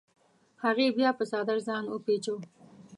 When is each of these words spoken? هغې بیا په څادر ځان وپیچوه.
هغې 0.63 0.87
بیا 0.97 1.09
په 1.17 1.23
څادر 1.31 1.57
ځان 1.67 1.83
وپیچوه. 1.87 2.41